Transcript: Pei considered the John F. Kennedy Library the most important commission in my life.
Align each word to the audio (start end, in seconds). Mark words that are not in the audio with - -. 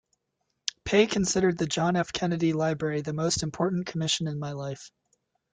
Pei 0.83 1.05
considered 1.05 1.59
the 1.59 1.67
John 1.67 1.95
F. 1.95 2.11
Kennedy 2.11 2.53
Library 2.53 3.01
the 3.01 3.13
most 3.13 3.43
important 3.43 3.85
commission 3.85 4.25
in 4.25 4.39
my 4.39 4.53
life. 4.53 4.89